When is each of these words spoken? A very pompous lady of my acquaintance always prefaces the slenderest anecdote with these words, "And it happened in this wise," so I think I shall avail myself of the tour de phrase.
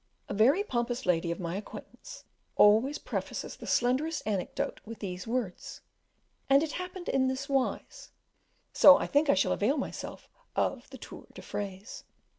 A 0.27 0.33
very 0.33 0.63
pompous 0.63 1.05
lady 1.05 1.29
of 1.29 1.39
my 1.39 1.55
acquaintance 1.57 2.23
always 2.55 2.97
prefaces 2.97 3.55
the 3.55 3.67
slenderest 3.67 4.23
anecdote 4.25 4.81
with 4.83 4.97
these 4.97 5.27
words, 5.27 5.81
"And 6.49 6.63
it 6.63 6.71
happened 6.71 7.07
in 7.07 7.27
this 7.27 7.47
wise," 7.47 8.09
so 8.73 8.97
I 8.97 9.05
think 9.05 9.29
I 9.29 9.35
shall 9.35 9.51
avail 9.51 9.77
myself 9.77 10.27
of 10.55 10.89
the 10.89 10.97
tour 10.97 11.27
de 11.35 11.43
phrase. 11.43 12.03